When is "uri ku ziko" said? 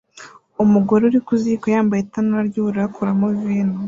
1.05-1.65